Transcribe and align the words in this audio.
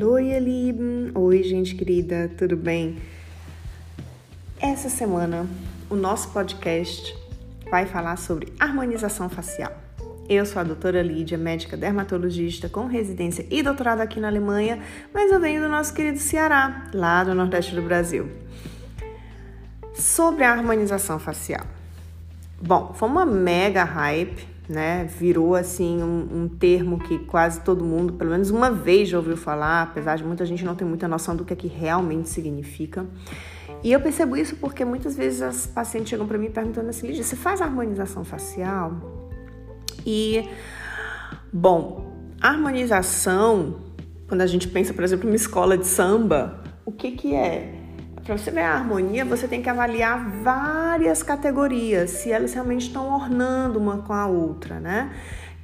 Ihr 0.00 0.38
Lieben! 0.38 1.10
Oi, 1.12 1.42
gente 1.42 1.74
querida, 1.74 2.30
tudo 2.38 2.56
bem? 2.56 2.98
Essa 4.60 4.88
semana 4.88 5.44
o 5.90 5.96
nosso 5.96 6.30
podcast 6.30 7.16
vai 7.68 7.84
falar 7.84 8.16
sobre 8.16 8.52
harmonização 8.60 9.28
facial. 9.28 9.72
Eu 10.28 10.46
sou 10.46 10.60
a 10.60 10.64
doutora 10.64 11.02
Lídia, 11.02 11.36
médica 11.36 11.76
dermatologista 11.76 12.68
com 12.68 12.86
residência 12.86 13.44
e 13.50 13.60
doutorado 13.60 14.00
aqui 14.00 14.20
na 14.20 14.28
Alemanha, 14.28 14.80
mas 15.12 15.32
eu 15.32 15.40
venho 15.40 15.62
do 15.62 15.68
nosso 15.68 15.92
querido 15.92 16.20
Ceará, 16.20 16.88
lá 16.94 17.24
do 17.24 17.34
Nordeste 17.34 17.74
do 17.74 17.82
Brasil. 17.82 18.30
Sobre 19.94 20.44
a 20.44 20.52
harmonização 20.52 21.18
facial. 21.18 21.66
Bom, 22.62 22.94
foi 22.94 23.08
uma 23.08 23.26
mega 23.26 23.82
hype 23.82 24.46
né? 24.68 25.04
Virou 25.04 25.54
assim 25.54 26.02
um, 26.02 26.42
um, 26.42 26.48
termo 26.48 26.98
que 26.98 27.18
quase 27.20 27.60
todo 27.62 27.82
mundo, 27.84 28.12
pelo 28.12 28.30
menos 28.30 28.50
uma 28.50 28.70
vez, 28.70 29.08
já 29.08 29.16
ouviu 29.16 29.36
falar, 29.36 29.82
apesar 29.82 30.16
de 30.16 30.24
muita 30.24 30.44
gente 30.44 30.64
não 30.64 30.74
ter 30.74 30.84
muita 30.84 31.08
noção 31.08 31.34
do 31.34 31.44
que, 31.44 31.52
é 31.52 31.56
que 31.56 31.66
realmente 31.66 32.28
significa. 32.28 33.06
E 33.82 33.92
eu 33.92 34.00
percebo 34.00 34.36
isso 34.36 34.56
porque 34.56 34.84
muitas 34.84 35.16
vezes 35.16 35.40
as 35.40 35.66
pacientes 35.66 36.10
chegam 36.10 36.26
para 36.26 36.36
mim 36.36 36.50
perguntando 36.50 36.88
assim: 36.90 37.06
Lídia, 37.06 37.24
você 37.24 37.36
faz 37.36 37.62
harmonização 37.62 38.24
facial? 38.24 38.92
E, 40.04 40.48
bom, 41.52 42.12
harmonização, 42.40 43.76
quando 44.26 44.42
a 44.42 44.46
gente 44.46 44.68
pensa, 44.68 44.92
por 44.92 45.04
exemplo, 45.04 45.26
em 45.26 45.30
uma 45.30 45.36
escola 45.36 45.78
de 45.78 45.86
samba, 45.86 46.62
o 46.84 46.92
que, 46.92 47.12
que 47.12 47.34
é? 47.34 47.77
Para 48.28 48.36
você 48.36 48.50
ver 48.50 48.60
a 48.60 48.74
harmonia, 48.74 49.24
você 49.24 49.48
tem 49.48 49.62
que 49.62 49.70
avaliar 49.70 50.22
várias 50.42 51.22
categorias, 51.22 52.10
se 52.10 52.30
elas 52.30 52.52
realmente 52.52 52.88
estão 52.88 53.10
ornando 53.10 53.78
uma 53.78 54.02
com 54.02 54.12
a 54.12 54.26
outra, 54.26 54.78
né? 54.78 55.10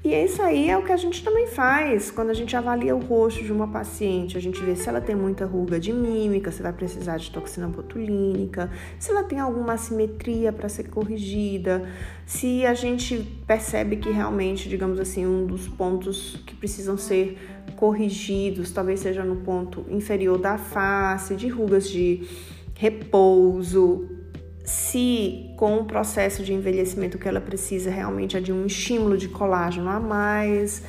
E 0.04 0.12
isso 0.12 0.42
aí 0.42 0.68
é 0.68 0.76
o 0.76 0.84
que 0.84 0.92
a 0.92 0.98
gente 0.98 1.24
também 1.24 1.46
faz 1.46 2.10
quando 2.10 2.28
a 2.28 2.34
gente 2.34 2.54
avalia 2.54 2.94
o 2.94 3.00
rosto 3.00 3.42
de 3.42 3.50
uma 3.50 3.66
paciente. 3.66 4.36
A 4.36 4.40
gente 4.40 4.62
vê 4.62 4.76
se 4.76 4.86
ela 4.86 5.00
tem 5.00 5.16
muita 5.16 5.46
ruga 5.46 5.80
de 5.80 5.94
mímica, 5.94 6.52
se 6.52 6.62
vai 6.62 6.74
precisar 6.74 7.16
de 7.16 7.30
toxina 7.30 7.66
botulínica, 7.68 8.70
se 8.98 9.10
ela 9.10 9.22
tem 9.22 9.40
alguma 9.40 9.72
assimetria 9.72 10.52
para 10.52 10.68
ser 10.68 10.90
corrigida, 10.90 11.88
se 12.26 12.66
a 12.66 12.74
gente 12.74 13.16
percebe 13.46 13.96
que 13.96 14.10
realmente, 14.10 14.68
digamos 14.68 15.00
assim, 15.00 15.24
um 15.24 15.46
dos 15.46 15.68
pontos 15.68 16.38
que 16.44 16.54
precisam 16.54 16.98
ser 16.98 17.38
corrigidos 17.74 18.70
talvez 18.70 19.00
seja 19.00 19.24
no 19.24 19.36
ponto 19.36 19.86
inferior 19.88 20.36
da 20.36 20.58
face, 20.58 21.34
de 21.34 21.48
rugas 21.48 21.88
de 21.88 22.28
repouso, 22.74 24.06
se 24.64 25.52
com 25.56 25.76
o 25.76 25.84
processo 25.84 26.42
de 26.42 26.54
envelhecimento 26.54 27.18
que 27.18 27.28
ela 27.28 27.40
precisa 27.40 27.90
realmente 27.90 28.36
é 28.36 28.40
de 28.40 28.52
um 28.52 28.64
estímulo 28.64 29.16
de 29.16 29.28
colágeno 29.28 29.90
a 29.90 30.00
mais. 30.00 30.82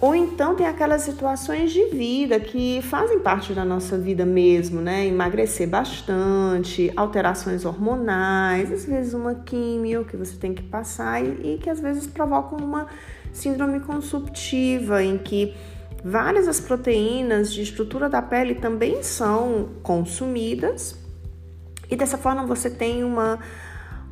Ou 0.00 0.14
então 0.14 0.54
tem 0.54 0.66
aquelas 0.66 1.02
situações 1.02 1.72
de 1.72 1.84
vida 1.86 2.38
que 2.38 2.80
fazem 2.82 3.18
parte 3.18 3.52
da 3.52 3.64
nossa 3.64 3.98
vida 3.98 4.24
mesmo, 4.24 4.80
né? 4.80 5.06
Emagrecer 5.06 5.68
bastante, 5.68 6.90
alterações 6.96 7.64
hormonais, 7.64 8.72
às 8.72 8.84
vezes 8.84 9.12
uma 9.12 9.34
químio 9.34 10.04
que 10.04 10.16
você 10.16 10.36
tem 10.36 10.54
que 10.54 10.62
passar 10.62 11.22
e, 11.22 11.54
e 11.54 11.58
que 11.58 11.68
às 11.68 11.80
vezes 11.80 12.06
provocam 12.06 12.58
uma 12.58 12.86
síndrome 13.32 13.80
consumptiva, 13.80 15.02
em 15.02 15.18
que 15.18 15.54
Várias 16.04 16.46
das 16.46 16.60
proteínas 16.60 17.52
de 17.52 17.62
estrutura 17.62 18.08
da 18.08 18.22
pele 18.22 18.54
também 18.54 19.02
são 19.02 19.70
consumidas 19.82 20.96
e 21.90 21.96
dessa 21.96 22.18
forma 22.18 22.46
você 22.46 22.70
tem 22.70 23.04
uma, 23.04 23.38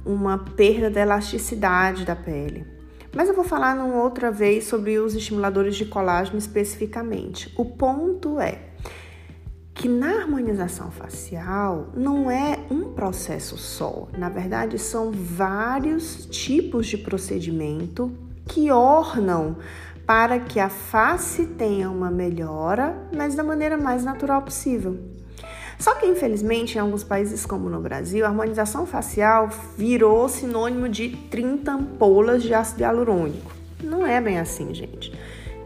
uma 0.05 0.38
perda 0.38 0.91
da 0.91 1.00
elasticidade 1.00 2.05
da 2.05 2.16
pele. 2.16 2.66
Mas 3.14 3.28
eu 3.28 3.34
vou 3.34 3.44
falar 3.44 3.74
numa 3.74 4.02
outra 4.02 4.30
vez 4.30 4.64
sobre 4.64 4.98
os 4.98 5.14
estimuladores 5.14 5.74
de 5.74 5.86
colágeno 5.86 6.36
especificamente. 6.36 7.52
O 7.56 7.64
ponto 7.64 8.38
é 8.38 8.58
que 9.72 9.88
na 9.88 10.20
harmonização 10.20 10.90
facial 10.90 11.90
não 11.95 12.30
é 12.30 12.58
um 12.70 12.92
processo 12.92 13.56
só. 13.56 14.08
Na 14.17 14.28
verdade, 14.28 14.78
são 14.78 15.12
vários 15.12 16.27
tipos 16.27 16.86
de 16.86 16.98
procedimento 16.98 18.11
que 18.46 18.70
ornam 18.70 19.56
para 20.06 20.39
que 20.39 20.61
a 20.61 20.68
face 20.68 21.46
tenha 21.46 21.90
uma 21.90 22.11
melhora, 22.11 23.08
mas 23.14 23.34
da 23.34 23.42
maneira 23.42 23.77
mais 23.77 24.05
natural 24.05 24.42
possível. 24.42 25.15
Só 25.79 25.95
que, 25.95 26.07
infelizmente, 26.07 26.77
em 26.77 26.81
alguns 26.81 27.05
países 27.05 27.45
como 27.45 27.69
no 27.69 27.81
Brasil, 27.81 28.25
a 28.25 28.29
harmonização 28.29 28.87
facial 28.87 29.51
virou 29.77 30.29
sinônimo 30.29 30.89
de 30.89 31.11
30 31.31 31.73
ampolas 31.73 32.42
de 32.42 32.55
ácido 32.55 32.83
hialurônico. 32.83 33.53
Não 33.83 34.07
é 34.07 34.20
bem 34.20 34.39
assim, 34.39 34.75
gente. 34.75 35.13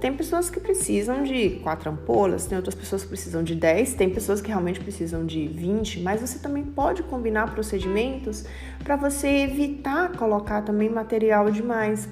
Tem 0.01 0.15
pessoas 0.15 0.49
que 0.49 0.59
precisam 0.59 1.23
de 1.23 1.61
4 1.63 1.91
ampolas, 1.91 2.47
tem 2.47 2.57
outras 2.57 2.75
pessoas 2.75 3.03
que 3.03 3.09
precisam 3.09 3.45
de 3.45 3.55
10, 3.55 3.95
tem 3.95 4.09
pessoas 4.09 4.41
que 4.41 4.49
realmente 4.49 4.81
precisam 4.81 5.27
de 5.27 5.47
20, 5.47 6.01
mas 6.01 6.23
você 6.23 6.39
também 6.39 6.65
pode 6.65 7.03
combinar 7.03 7.53
procedimentos 7.53 8.47
para 8.83 8.97
você 8.97 9.29
evitar 9.29 10.11
colocar 10.13 10.63
também 10.63 10.89
material 10.89 11.51
demais. 11.51 12.09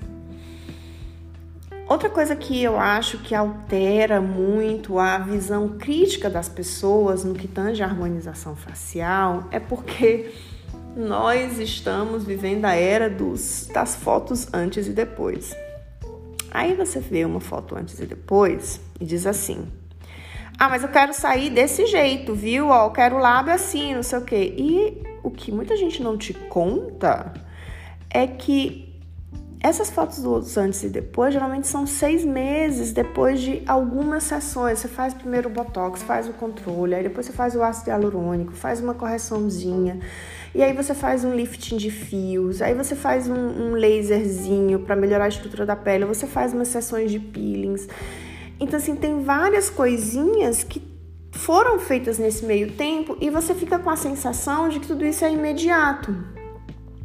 Outra 1.88 2.10
coisa 2.10 2.36
que 2.36 2.62
eu 2.62 2.78
acho 2.78 3.16
que 3.16 3.34
altera 3.34 4.20
muito 4.20 4.98
a 4.98 5.16
visão 5.16 5.78
crítica 5.78 6.28
das 6.28 6.46
pessoas 6.46 7.24
no 7.24 7.34
que 7.34 7.48
tange 7.48 7.82
a 7.82 7.86
harmonização 7.86 8.54
facial 8.54 9.48
é 9.50 9.58
porque 9.58 10.30
nós 10.94 11.58
estamos 11.58 12.24
vivendo 12.24 12.66
a 12.66 12.74
era 12.74 13.08
dos, 13.08 13.70
das 13.72 13.96
fotos 13.96 14.52
antes 14.52 14.86
e 14.86 14.90
depois. 14.90 15.56
Aí 16.50 16.74
você 16.74 17.00
vê 17.00 17.24
uma 17.24 17.40
foto 17.40 17.74
antes 17.74 17.98
e 17.98 18.04
depois 18.04 18.78
e 19.00 19.06
diz 19.06 19.26
assim: 19.26 19.66
Ah, 20.58 20.68
mas 20.68 20.82
eu 20.82 20.90
quero 20.90 21.14
sair 21.14 21.48
desse 21.48 21.86
jeito, 21.86 22.34
viu? 22.34 22.68
Ó, 22.68 22.86
eu 22.86 22.90
quero 22.90 23.16
o 23.16 23.18
lábio 23.18 23.54
assim, 23.54 23.94
não 23.94 24.02
sei 24.02 24.18
o 24.18 24.24
quê. 24.24 24.54
E 24.58 25.02
o 25.22 25.30
que 25.30 25.50
muita 25.50 25.74
gente 25.74 26.02
não 26.02 26.18
te 26.18 26.34
conta 26.34 27.32
é 28.10 28.26
que 28.26 28.87
essas 29.60 29.90
fotos 29.90 30.22
dos 30.22 30.56
antes 30.56 30.84
e 30.84 30.88
depois 30.88 31.32
geralmente 31.32 31.66
são 31.66 31.84
seis 31.84 32.24
meses 32.24 32.92
depois 32.92 33.40
de 33.40 33.62
algumas 33.66 34.22
sessões. 34.22 34.78
Você 34.78 34.88
faz 34.88 35.12
primeiro 35.12 35.48
o 35.48 35.52
botox, 35.52 36.02
faz 36.02 36.28
o 36.28 36.32
controle, 36.32 36.94
aí 36.94 37.02
depois 37.02 37.26
você 37.26 37.32
faz 37.32 37.56
o 37.56 37.62
ácido 37.62 37.90
hialurônico, 37.90 38.52
faz 38.52 38.80
uma 38.80 38.94
correçãozinha, 38.94 39.98
e 40.54 40.62
aí 40.62 40.72
você 40.72 40.94
faz 40.94 41.24
um 41.24 41.34
lifting 41.34 41.76
de 41.76 41.90
fios, 41.90 42.62
aí 42.62 42.72
você 42.72 42.94
faz 42.94 43.28
um, 43.28 43.34
um 43.34 43.70
laserzinho 43.72 44.80
para 44.80 44.94
melhorar 44.94 45.24
a 45.24 45.28
estrutura 45.28 45.66
da 45.66 45.74
pele, 45.74 46.04
você 46.04 46.26
faz 46.26 46.52
umas 46.52 46.68
sessões 46.68 47.10
de 47.10 47.18
peelings. 47.18 47.88
Então, 48.60 48.76
assim, 48.76 48.94
tem 48.94 49.22
várias 49.22 49.68
coisinhas 49.70 50.62
que 50.62 50.82
foram 51.32 51.78
feitas 51.78 52.18
nesse 52.18 52.44
meio 52.44 52.72
tempo 52.72 53.16
e 53.20 53.30
você 53.30 53.54
fica 53.54 53.78
com 53.78 53.90
a 53.90 53.96
sensação 53.96 54.68
de 54.68 54.80
que 54.80 54.86
tudo 54.86 55.04
isso 55.04 55.24
é 55.24 55.32
imediato. 55.32 56.37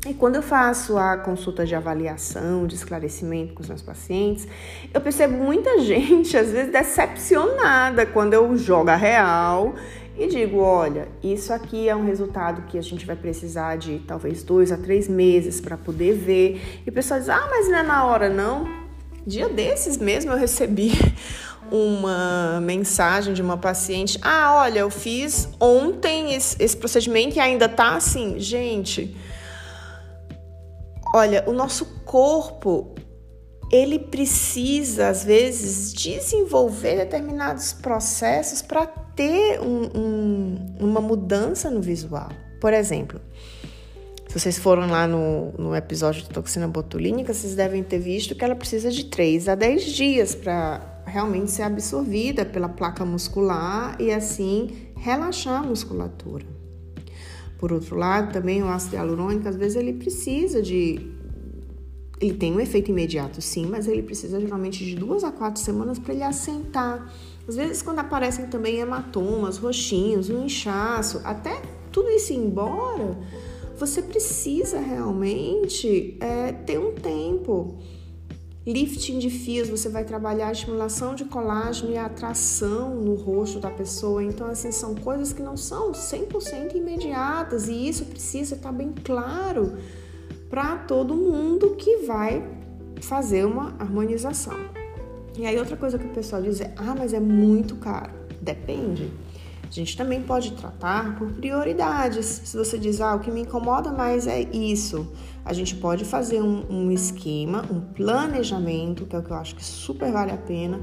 E 0.05 0.13
quando 0.13 0.35
eu 0.35 0.41
faço 0.41 0.97
a 0.97 1.15
consulta 1.15 1.65
de 1.65 1.73
avaliação, 1.73 2.67
de 2.67 2.75
esclarecimento 2.75 3.53
com 3.53 3.61
os 3.61 3.69
meus 3.69 3.81
pacientes, 3.81 4.45
eu 4.93 4.99
percebo 4.99 5.37
muita 5.37 5.79
gente, 5.83 6.35
às 6.35 6.49
vezes, 6.49 6.71
decepcionada 6.71 8.05
quando 8.05 8.33
eu 8.33 8.57
jogo 8.57 8.89
a 8.89 8.97
real 8.97 9.73
e 10.17 10.27
digo: 10.27 10.57
olha, 10.57 11.07
isso 11.23 11.53
aqui 11.53 11.87
é 11.87 11.95
um 11.95 12.03
resultado 12.03 12.63
que 12.63 12.77
a 12.77 12.81
gente 12.81 13.05
vai 13.05 13.15
precisar 13.15 13.77
de 13.77 13.99
talvez 13.99 14.43
dois 14.43 14.73
a 14.73 14.77
três 14.77 15.07
meses 15.07 15.61
para 15.61 15.77
poder 15.77 16.13
ver. 16.13 16.81
E 16.85 16.89
o 16.89 16.93
pessoal 16.93 17.21
diz: 17.21 17.29
ah, 17.29 17.47
mas 17.49 17.69
não 17.69 17.77
é 17.77 17.83
na 17.83 18.05
hora, 18.05 18.27
não. 18.27 18.83
Dia 19.25 19.47
desses 19.47 19.97
mesmo 19.97 20.33
eu 20.33 20.37
recebi 20.37 20.91
uma 21.71 22.59
mensagem 22.61 23.33
de 23.33 23.41
uma 23.41 23.55
paciente: 23.55 24.19
ah, 24.21 24.55
olha, 24.63 24.79
eu 24.79 24.89
fiz 24.89 25.47
ontem 25.61 26.35
esse, 26.35 26.61
esse 26.61 26.75
procedimento 26.75 27.37
e 27.37 27.39
ainda 27.39 27.69
tá 27.69 27.95
assim. 27.95 28.37
Gente 28.37 29.15
Olha, 31.15 31.43
o 31.47 31.53
nosso 31.53 31.85
corpo 32.03 32.95
ele 33.71 33.99
precisa 33.99 35.09
às 35.09 35.23
vezes 35.23 35.93
desenvolver 35.93 36.97
determinados 36.97 37.71
processos 37.71 38.63
para 38.63 38.87
ter 38.87 39.59
um, 39.61 39.89
um, 39.95 40.75
uma 40.79 40.99
mudança 40.99 41.69
no 41.69 41.81
visual. 41.81 42.29
Por 42.59 42.73
exemplo, 42.73 43.21
se 44.27 44.39
vocês 44.39 44.57
foram 44.57 44.87
lá 44.87 45.07
no, 45.07 45.51
no 45.51 45.75
episódio 45.75 46.23
de 46.23 46.29
toxina 46.29 46.67
botulínica, 46.67 47.31
vocês 47.31 47.53
devem 47.53 47.83
ter 47.83 47.99
visto 47.99 48.33
que 48.33 48.43
ela 48.43 48.55
precisa 48.55 48.89
de 48.89 49.05
3 49.05 49.49
a 49.49 49.55
10 49.55 49.83
dias 49.85 50.33
para 50.33 51.03
realmente 51.05 51.51
ser 51.51 51.61
absorvida 51.61 52.43
pela 52.43 52.69
placa 52.69 53.05
muscular 53.05 53.95
e 53.99 54.11
assim 54.11 54.87
relaxar 54.95 55.61
a 55.61 55.63
musculatura. 55.63 56.52
Por 57.63 57.71
outro 57.71 57.95
lado, 57.95 58.33
também 58.33 58.61
o 58.61 58.67
ácido 58.67 58.97
hialurônico, 58.97 59.47
às 59.47 59.55
vezes 59.55 59.77
ele 59.77 59.93
precisa 59.93 60.61
de 60.61 60.99
ele 62.19 62.33
tem 62.33 62.51
um 62.53 62.59
efeito 62.59 62.91
imediato, 62.91 63.41
sim, 63.41 63.65
mas 63.67 63.87
ele 63.87 64.03
precisa 64.03 64.37
geralmente 64.37 64.83
de 64.83 64.97
duas 64.97 65.23
a 65.23 65.31
quatro 65.31 65.61
semanas 65.61 65.97
para 65.97 66.13
ele 66.13 66.23
assentar. 66.23 67.09
Às 67.47 67.55
vezes, 67.55 67.81
quando 67.81 67.99
aparecem 67.99 68.47
também 68.47 68.79
hematomas, 68.81 69.59
roxinhos, 69.59 70.29
um 70.29 70.43
inchaço, 70.43 71.21
até 71.23 71.61
tudo 71.89 72.09
isso 72.09 72.33
embora, 72.33 73.17
você 73.77 74.01
precisa 74.01 74.81
realmente 74.81 76.17
é, 76.19 76.51
ter 76.51 76.77
um 76.77 76.91
tempo. 76.91 77.77
Lifting 78.65 79.19
de 79.19 79.29
fios, 79.29 79.67
você 79.67 79.89
vai 79.89 80.05
trabalhar 80.05 80.47
a 80.47 80.51
estimulação 80.53 81.15
de 81.15 81.25
colágeno 81.25 81.91
e 81.91 81.97
a 81.97 82.05
atração 82.05 82.95
no 82.95 83.13
rosto 83.13 83.59
da 83.59 83.69
pessoa. 83.69 84.23
Então, 84.23 84.47
assim, 84.47 84.71
são 84.71 84.95
coisas 84.95 85.33
que 85.33 85.41
não 85.41 85.57
são 85.57 85.91
100% 85.91 86.75
imediatas 86.75 87.67
e 87.67 87.89
isso 87.89 88.05
precisa 88.05 88.55
estar 88.55 88.71
bem 88.71 88.93
claro 89.03 89.73
para 90.49 90.77
todo 90.77 91.13
mundo 91.13 91.75
que 91.75 92.05
vai 92.05 92.41
fazer 93.01 93.45
uma 93.45 93.75
harmonização. 93.79 94.57
E 95.37 95.45
aí, 95.45 95.59
outra 95.59 95.75
coisa 95.75 95.99
que 95.99 96.05
o 96.05 96.13
pessoal 96.13 96.41
diz 96.41 96.61
é: 96.61 96.73
ah, 96.77 96.95
mas 96.97 97.11
é 97.13 97.19
muito 97.19 97.75
caro. 97.75 98.13
Depende. 98.39 99.11
A 99.73 99.75
gente 99.75 99.97
também 99.97 100.21
pode 100.21 100.51
tratar 100.51 101.17
por 101.17 101.31
prioridades. 101.31 102.41
Se 102.45 102.55
você 102.55 102.77
diz, 102.77 103.01
ah, 103.01 103.15
o 103.15 103.19
que 103.19 103.31
me 103.31 103.41
incomoda 103.41 103.91
mais 103.91 104.27
é 104.27 104.41
isso, 104.53 105.11
a 105.43 105.51
gente 105.51 105.75
pode 105.77 106.05
fazer 106.05 106.43
um, 106.43 106.63
um 106.69 106.91
esquema, 106.91 107.65
um 107.71 107.81
planejamento, 107.81 109.07
que 109.07 109.15
é 109.15 109.19
o 109.19 109.23
que 109.23 109.31
eu 109.31 109.35
acho 109.35 109.55
que 109.55 109.65
super 109.65 110.11
vale 110.11 110.31
a 110.31 110.37
pena, 110.37 110.79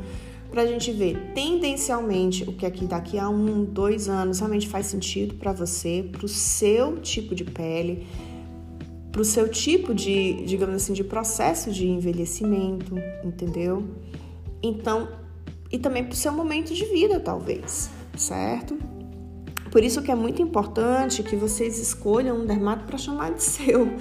para 0.51 0.63
a 0.63 0.67
gente 0.67 0.91
ver 0.91 1.31
tendencialmente 1.37 2.43
o 2.43 2.53
que 2.53 2.67
aqui 2.67 2.85
daqui 2.85 3.17
a 3.17 3.29
um, 3.29 3.65
dois 3.65 4.09
anos 4.09 4.41
realmente 4.41 4.69
faz 4.69 4.87
sentido 4.87 5.37
para 5.37 5.53
você, 5.53 6.05
para 6.11 6.27
o 6.27 6.29
seu 6.29 6.97
tipo 6.97 7.33
de 7.33 7.45
pele, 7.45 8.09
para 9.13 9.21
o 9.21 9.25
seu 9.25 9.49
tipo 9.49 9.95
de, 9.95 10.45
digamos 10.47 10.75
assim, 10.75 10.95
de 10.95 11.05
processo 11.05 11.71
de 11.71 11.87
envelhecimento, 11.87 12.97
entendeu? 13.23 13.85
Então, 14.61 15.09
e 15.71 15.79
também 15.79 16.03
para 16.03 16.13
o 16.13 16.17
seu 16.17 16.33
momento 16.33 16.75
de 16.75 16.85
vida, 16.87 17.21
talvez 17.21 18.00
certo? 18.21 18.79
Por 19.71 19.85
isso 19.85 20.03
que 20.03 20.11
é 20.11 20.15
muito 20.15 20.43
importante 20.43 21.23
que 21.23 21.37
vocês 21.37 21.79
escolham 21.79 22.39
um 22.39 22.47
dermato 22.47 22.85
para 22.85 22.99
chamar 22.99 23.33
de 23.33 23.43
seu, 23.45 23.93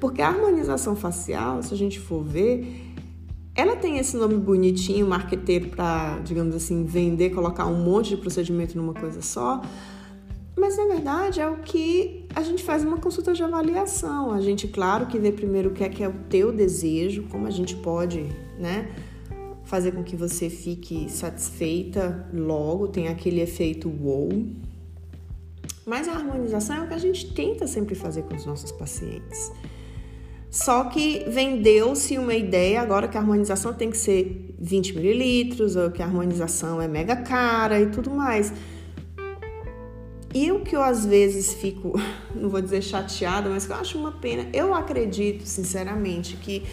porque 0.00 0.22
a 0.22 0.28
harmonização 0.28 0.96
facial, 0.96 1.62
se 1.62 1.74
a 1.74 1.76
gente 1.76 2.00
for 2.00 2.22
ver, 2.22 2.90
ela 3.54 3.76
tem 3.76 3.98
esse 3.98 4.16
nome 4.16 4.36
bonitinho, 4.36 5.06
marqueteiro 5.06 5.68
para, 5.68 6.18
digamos 6.20 6.54
assim, 6.54 6.84
vender, 6.84 7.30
colocar 7.30 7.66
um 7.66 7.82
monte 7.82 8.10
de 8.10 8.16
procedimento 8.16 8.76
numa 8.76 8.94
coisa 8.94 9.20
só. 9.20 9.60
Mas 10.56 10.76
na 10.76 10.86
verdade 10.86 11.40
é 11.40 11.48
o 11.48 11.56
que 11.58 12.26
a 12.34 12.42
gente 12.42 12.62
faz 12.62 12.84
uma 12.84 12.98
consulta 12.98 13.32
de 13.32 13.42
avaliação. 13.42 14.32
A 14.32 14.40
gente, 14.40 14.68
claro, 14.68 15.06
que 15.06 15.18
vê 15.18 15.32
primeiro 15.32 15.70
o 15.70 15.72
que 15.72 15.84
é 15.84 15.88
que 15.88 16.02
é 16.02 16.08
o 16.08 16.14
teu 16.28 16.52
desejo, 16.52 17.24
como 17.30 17.46
a 17.46 17.50
gente 17.50 17.76
pode, 17.76 18.26
né? 18.58 18.88
Fazer 19.70 19.92
com 19.92 20.02
que 20.02 20.16
você 20.16 20.50
fique 20.50 21.08
satisfeita 21.08 22.28
logo, 22.34 22.88
tem 22.88 23.06
aquele 23.06 23.40
efeito 23.40 23.88
wow. 23.88 24.28
Mas 25.86 26.08
a 26.08 26.12
harmonização 26.12 26.74
é 26.74 26.80
o 26.80 26.88
que 26.88 26.94
a 26.94 26.98
gente 26.98 27.32
tenta 27.32 27.68
sempre 27.68 27.94
fazer 27.94 28.22
com 28.22 28.34
os 28.34 28.44
nossos 28.44 28.72
pacientes. 28.72 29.52
Só 30.50 30.84
que 30.86 31.24
vendeu-se 31.28 32.18
uma 32.18 32.34
ideia 32.34 32.80
agora 32.82 33.06
que 33.06 33.16
a 33.16 33.20
harmonização 33.20 33.72
tem 33.72 33.92
que 33.92 33.96
ser 33.96 34.56
20 34.58 34.96
mililitros, 34.96 35.76
ou 35.76 35.88
que 35.92 36.02
a 36.02 36.04
harmonização 36.04 36.82
é 36.82 36.88
mega 36.88 37.14
cara 37.14 37.80
e 37.80 37.86
tudo 37.90 38.10
mais. 38.10 38.52
E 40.34 40.50
o 40.50 40.60
que 40.60 40.74
eu 40.74 40.82
às 40.82 41.06
vezes 41.06 41.54
fico, 41.54 41.92
não 42.34 42.48
vou 42.48 42.60
dizer 42.60 42.82
chateada, 42.82 43.48
mas 43.48 43.66
que 43.66 43.72
eu 43.72 43.76
acho 43.76 43.96
uma 43.96 44.10
pena, 44.10 44.48
eu 44.52 44.74
acredito 44.74 45.46
sinceramente 45.46 46.36
que 46.36 46.64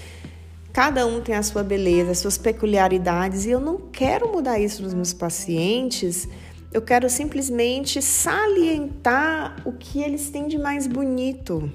Cada 0.78 1.08
um 1.08 1.22
tem 1.22 1.34
a 1.34 1.42
sua 1.42 1.64
beleza, 1.64 2.12
as 2.12 2.20
suas 2.20 2.38
peculiaridades 2.38 3.48
e 3.48 3.50
eu 3.50 3.60
não 3.60 3.78
quero 3.90 4.32
mudar 4.32 4.60
isso 4.60 4.84
nos 4.84 4.94
meus 4.94 5.12
pacientes. 5.12 6.30
Eu 6.72 6.84
quero 6.84 7.10
simplesmente 7.10 8.00
salientar 8.00 9.60
o 9.66 9.72
que 9.72 10.04
eles 10.04 10.30
têm 10.30 10.48
de 10.48 10.56
mais 10.56 10.86
bonito 10.86 11.68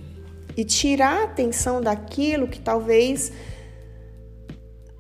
e 0.57 0.65
tirar 0.65 1.23
a 1.23 1.25
atenção 1.25 1.81
daquilo 1.81 2.47
que 2.47 2.61
talvez 2.61 3.33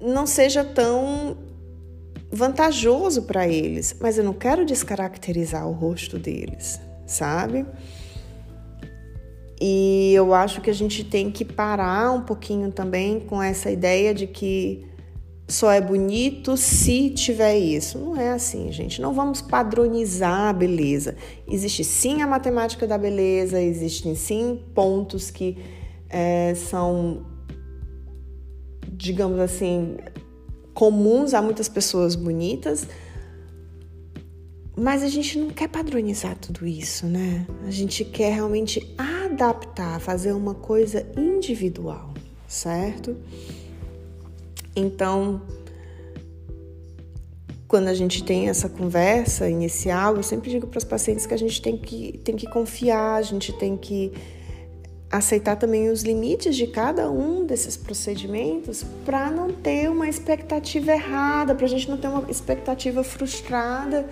não 0.00 0.26
seja 0.26 0.64
tão 0.64 1.36
vantajoso 2.28 3.22
para 3.22 3.46
eles, 3.46 3.94
mas 4.00 4.18
eu 4.18 4.24
não 4.24 4.34
quero 4.34 4.66
descaracterizar 4.66 5.64
o 5.68 5.72
rosto 5.72 6.18
deles, 6.18 6.80
sabe? 7.06 7.64
E 9.64 10.12
eu 10.12 10.34
acho 10.34 10.60
que 10.60 10.68
a 10.68 10.74
gente 10.74 11.04
tem 11.04 11.30
que 11.30 11.44
parar 11.44 12.10
um 12.10 12.22
pouquinho 12.22 12.72
também 12.72 13.20
com 13.20 13.40
essa 13.40 13.70
ideia 13.70 14.12
de 14.12 14.26
que 14.26 14.84
só 15.46 15.70
é 15.70 15.80
bonito 15.80 16.56
se 16.56 17.10
tiver 17.10 17.56
isso. 17.56 17.96
Não 17.96 18.16
é 18.16 18.30
assim, 18.30 18.72
gente. 18.72 19.00
Não 19.00 19.14
vamos 19.14 19.40
padronizar 19.40 20.48
a 20.48 20.52
beleza. 20.52 21.14
Existe 21.46 21.84
sim 21.84 22.22
a 22.22 22.26
matemática 22.26 22.88
da 22.88 22.98
beleza, 22.98 23.60
existem 23.60 24.16
sim 24.16 24.60
pontos 24.74 25.30
que 25.30 25.56
é, 26.10 26.54
são, 26.56 27.24
digamos 28.88 29.38
assim, 29.38 29.96
comuns 30.74 31.34
a 31.34 31.40
muitas 31.40 31.68
pessoas 31.68 32.16
bonitas, 32.16 32.88
mas 34.76 35.04
a 35.04 35.08
gente 35.08 35.38
não 35.38 35.50
quer 35.50 35.68
padronizar 35.68 36.36
tudo 36.36 36.66
isso, 36.66 37.06
né? 37.06 37.46
A 37.64 37.70
gente 37.70 38.04
quer 38.04 38.32
realmente 38.32 38.92
adaptar, 39.32 39.98
fazer 40.00 40.32
uma 40.32 40.54
coisa 40.54 41.06
individual, 41.16 42.12
certo? 42.46 43.16
Então, 44.76 45.42
quando 47.66 47.88
a 47.88 47.94
gente 47.94 48.22
tem 48.22 48.48
essa 48.48 48.68
conversa 48.68 49.48
inicial, 49.48 50.16
eu 50.16 50.22
sempre 50.22 50.50
digo 50.50 50.66
para 50.66 50.78
os 50.78 50.84
pacientes 50.84 51.26
que 51.26 51.34
a 51.34 51.38
gente 51.38 51.60
tem 51.60 51.76
que, 51.76 52.18
tem 52.18 52.36
que 52.36 52.46
confiar, 52.48 53.16
a 53.16 53.22
gente 53.22 53.52
tem 53.54 53.76
que 53.76 54.12
aceitar 55.10 55.56
também 55.56 55.90
os 55.90 56.02
limites 56.02 56.56
de 56.56 56.66
cada 56.66 57.10
um 57.10 57.44
desses 57.44 57.76
procedimentos 57.76 58.82
para 59.04 59.30
não 59.30 59.52
ter 59.52 59.90
uma 59.90 60.08
expectativa 60.08 60.92
errada, 60.92 61.54
para 61.54 61.66
a 61.66 61.68
gente 61.68 61.88
não 61.88 61.98
ter 61.98 62.08
uma 62.08 62.30
expectativa 62.30 63.04
frustrada 63.04 64.08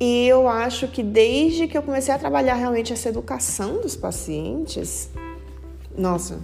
e 0.00 0.28
eu 0.28 0.46
acho 0.46 0.86
que 0.86 1.02
desde 1.02 1.66
que 1.66 1.76
eu 1.76 1.82
comecei 1.82 2.14
a 2.14 2.18
trabalhar 2.18 2.54
realmente 2.54 2.92
essa 2.92 3.08
educação 3.08 3.80
dos 3.80 3.96
pacientes, 3.96 5.10
nossa, 5.96 6.38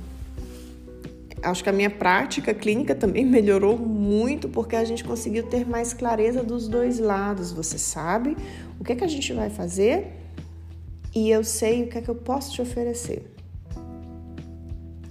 acho 1.41 1.62
que 1.62 1.71
a 1.71 1.73
minha 1.73 1.91
prática 1.91 2.53
clínica 2.53 2.97
também 2.97 3.23
melhorou 3.27 3.79
muito 3.79 4.49
porque 4.49 4.75
a 4.75 4.85
gente 4.85 5.05
conseguiu 5.05 5.45
ter 5.45 5.65
mais 5.65 5.95
clareza 5.95 6.43
dos 6.43 6.67
dois 6.67 6.99
lados. 6.99 7.53
Você 7.53 7.79
sabe 7.79 8.37
o 8.81 8.85
que, 8.85 8.93
é 8.93 8.97
que 8.97 9.05
a 9.05 9.09
gente 9.09 9.33
vai 9.33 9.51
fazer 9.51 10.09
e 11.15 11.31
eu 11.31 11.45
sei 11.45 11.85
o 11.85 11.87
que 11.87 11.99
é 11.99 12.01
que 12.01 12.09
eu 12.09 12.17
posso 12.17 12.53
te 12.53 12.61
oferecer. 12.61 13.35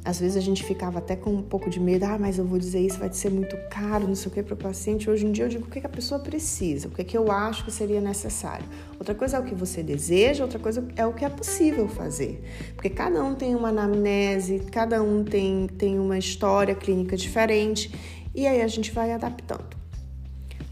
Às 0.05 0.19
vezes 0.19 0.35
a 0.35 0.41
gente 0.41 0.63
ficava 0.65 0.99
até 0.99 1.15
com 1.15 1.29
um 1.29 1.41
pouco 1.41 1.69
de 1.69 1.79
medo, 1.79 2.03
ah, 2.03 2.17
mas 2.19 2.37
eu 2.37 2.43
vou 2.43 2.59
dizer 2.59 2.81
isso, 2.81 2.99
vai 2.99 3.11
ser 3.13 3.29
muito 3.29 3.55
caro, 3.69 4.05
não 4.05 4.15
sei 4.15 4.29
o 4.29 4.33
que 4.33 4.43
para 4.43 4.53
o 4.53 4.57
paciente. 4.57 5.09
Hoje 5.09 5.25
em 5.25 5.31
dia 5.31 5.45
eu 5.45 5.49
digo 5.49 5.65
o 5.65 5.69
que, 5.69 5.79
a 5.79 5.87
pessoa 5.87 6.19
precisa, 6.19 6.89
o 6.89 6.91
que, 6.91 7.05
que 7.05 7.17
eu 7.17 7.31
acho 7.31 7.63
que 7.63 7.71
seria 7.71 8.01
necessário. 8.01 8.65
Outra 8.99 9.15
coisa 9.15 9.37
é 9.37 9.39
o 9.39 9.43
que 9.43 9.55
você 9.55 9.81
deseja, 9.81 10.43
outra 10.43 10.59
coisa 10.59 10.85
é 10.97 11.05
o 11.05 11.13
que 11.13 11.23
é 11.23 11.29
possível 11.29 11.87
fazer. 11.87 12.43
Porque 12.75 12.89
cada 12.89 13.23
um 13.23 13.33
tem 13.33 13.55
uma 13.55 13.69
anamnese, 13.69 14.59
cada 14.71 15.01
um 15.01 15.23
tem, 15.23 15.67
tem 15.77 15.97
uma 15.97 16.17
história 16.17 16.75
clínica 16.75 17.15
diferente 17.15 17.89
e 18.35 18.45
aí 18.45 18.61
a 18.61 18.67
gente 18.67 18.91
vai 18.91 19.13
adaptando. 19.13 19.77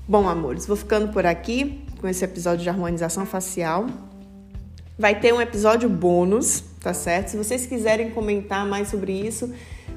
Bom, 0.06 0.28
amores, 0.28 0.66
vou 0.66 0.76
ficando 0.76 1.08
por 1.14 1.26
aqui 1.26 1.86
com 2.02 2.08
esse 2.08 2.26
episódio 2.26 2.64
de 2.64 2.70
harmonização 2.70 3.26
facial. 3.26 3.86
Vai 5.00 5.18
ter 5.18 5.34
um 5.34 5.40
episódio 5.40 5.88
bônus 5.88 6.66
tá 6.82 6.94
certo? 6.94 7.30
Se 7.30 7.38
vocês 7.38 7.66
quiserem 7.66 8.12
comentar 8.12 8.66
mais 8.66 8.90
sobre 8.90 9.14
isso, 9.14 9.54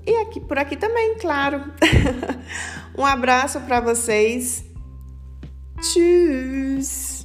e 0.10 0.16
aqui 0.18 0.39
por 0.39 0.58
aqui 0.58 0.75
também, 0.75 1.18
claro. 1.20 1.63
um 2.98 3.06
abraço 3.06 3.62
para 3.62 3.80
vocês. 3.80 4.66
Tchau. 5.82 7.19